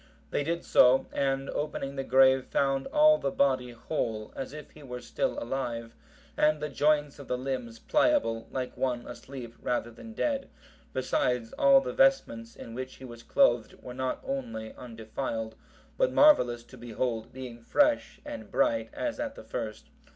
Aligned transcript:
They 0.31 0.43
did 0.43 0.65
so, 0.65 1.05
and 1.11 1.47
opening 1.51 1.95
the 1.95 2.03
grave, 2.03 2.47
found 2.47 2.87
all 2.87 3.19
the 3.19 3.29
body 3.29 3.69
whole, 3.69 4.33
as 4.35 4.51
if 4.51 4.71
he 4.71 4.81
were 4.81 4.99
still 4.99 5.37
alive, 5.37 5.93
and 6.35 6.59
the 6.59 6.69
joints 6.69 7.19
of 7.19 7.27
the 7.27 7.37
limbs 7.37 7.77
pliable, 7.77 8.47
like 8.49 8.75
one 8.75 9.05
asleep 9.07 9.53
rather 9.61 9.91
than 9.91 10.13
dead; 10.13 10.49
besides, 10.91 11.53
all 11.53 11.81
the 11.81 11.93
vestments 11.93 12.55
in 12.55 12.73
which 12.73 12.95
he 12.95 13.05
was 13.05 13.21
clothed 13.21 13.75
were 13.83 13.93
not 13.93 14.19
only 14.25 14.73
undefiled, 14.73 15.53
but 15.99 16.11
marvellous 16.11 16.63
to 16.63 16.79
behold, 16.79 17.31
being 17.31 17.61
fresh 17.61 18.19
and 18.25 18.49
bright 18.49 18.89
as 18.95 19.19
at 19.19 19.35
the 19.35 19.43
first. 19.43 19.91